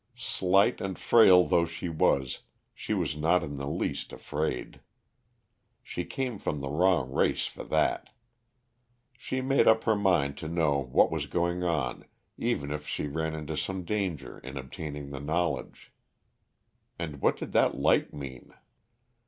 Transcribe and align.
Slight 0.15 0.81
and 0.81 0.97
frail 0.97 1.45
though 1.45 1.67
she 1.67 1.87
was, 1.87 2.39
she 2.73 2.91
was 2.91 3.15
not 3.15 3.43
in 3.43 3.57
the 3.57 3.67
least 3.69 4.11
afraid. 4.11 4.79
She 5.83 6.05
came 6.05 6.39
from 6.39 6.59
the 6.59 6.71
wrong 6.71 7.11
race 7.11 7.45
for 7.45 7.63
that. 7.65 8.09
She 9.15 9.35
had 9.35 9.45
made 9.45 9.67
up 9.67 9.83
her 9.83 9.95
mind 9.95 10.39
to 10.39 10.47
know 10.47 10.79
what 10.79 11.11
was 11.11 11.27
going 11.27 11.63
on 11.63 12.05
even 12.35 12.71
if 12.71 12.87
she 12.87 13.05
ran 13.07 13.47
some 13.55 13.83
danger 13.83 14.39
in 14.39 14.57
obtaining 14.57 15.11
the 15.11 15.19
knowledge. 15.19 15.93
And 16.97 17.21
what 17.21 17.37
did 17.37 17.51
that 17.51 17.77
light 17.77 18.11
mean? 18.11 18.55